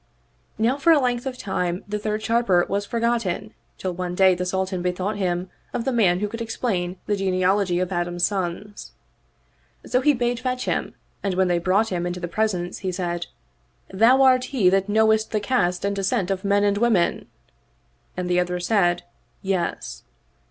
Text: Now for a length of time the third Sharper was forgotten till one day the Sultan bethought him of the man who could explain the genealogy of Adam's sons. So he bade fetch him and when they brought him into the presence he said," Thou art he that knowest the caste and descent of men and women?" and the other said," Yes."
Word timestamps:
Now 0.57 0.77
for 0.77 0.91
a 0.91 0.97
length 0.99 1.27
of 1.27 1.37
time 1.37 1.83
the 1.87 1.99
third 1.99 2.23
Sharper 2.23 2.65
was 2.67 2.87
forgotten 2.87 3.53
till 3.77 3.93
one 3.93 4.15
day 4.15 4.33
the 4.33 4.47
Sultan 4.47 4.81
bethought 4.81 5.17
him 5.17 5.51
of 5.75 5.85
the 5.85 5.91
man 5.91 6.21
who 6.21 6.27
could 6.27 6.41
explain 6.41 6.97
the 7.05 7.15
genealogy 7.15 7.79
of 7.79 7.91
Adam's 7.91 8.25
sons. 8.25 8.93
So 9.85 10.01
he 10.01 10.15
bade 10.15 10.39
fetch 10.39 10.65
him 10.65 10.95
and 11.21 11.35
when 11.35 11.49
they 11.49 11.59
brought 11.59 11.89
him 11.89 12.07
into 12.07 12.19
the 12.19 12.27
presence 12.27 12.79
he 12.79 12.91
said," 12.91 13.27
Thou 13.93 14.23
art 14.23 14.45
he 14.45 14.69
that 14.69 14.89
knowest 14.89 15.29
the 15.29 15.39
caste 15.39 15.85
and 15.85 15.95
descent 15.95 16.31
of 16.31 16.43
men 16.43 16.63
and 16.63 16.79
women?" 16.79 17.27
and 18.17 18.27
the 18.27 18.39
other 18.39 18.59
said," 18.59 19.03
Yes." 19.43 20.01